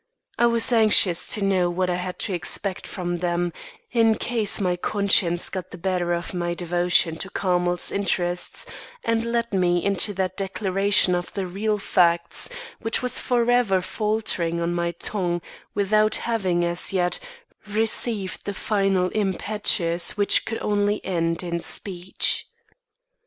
I 0.39 0.47
was 0.47 0.71
anxious 0.71 1.27
to 1.35 1.43
know 1.43 1.69
what 1.69 1.87
I 1.91 1.97
had 1.97 2.17
to 2.21 2.33
expect 2.33 2.87
from 2.87 3.17
them, 3.19 3.53
in 3.91 4.15
case 4.15 4.59
my 4.59 4.75
conscience 4.75 5.47
got 5.47 5.69
the 5.69 5.77
better 5.77 6.11
of 6.13 6.33
my 6.33 6.55
devotion 6.55 7.17
to 7.17 7.29
Carmel's 7.29 7.91
interests 7.91 8.65
and 9.03 9.23
led 9.23 9.53
me 9.53 9.85
into 9.85 10.11
that 10.15 10.35
declaration 10.37 11.13
of 11.13 11.31
the 11.33 11.45
real 11.45 11.77
facts 11.77 12.49
which 12.79 13.03
was 13.03 13.19
forever 13.19 13.79
faltering 13.79 14.59
on 14.59 14.73
my 14.73 14.89
tongue, 14.93 15.39
without 15.75 16.15
having, 16.15 16.65
as 16.65 16.91
yet, 16.91 17.19
received 17.67 18.45
the 18.47 18.55
final 18.55 19.11
impetus 19.13 20.17
which 20.17 20.45
could 20.47 20.57
only 20.63 21.05
end 21.05 21.43
in 21.43 21.59
speech. 21.59 22.47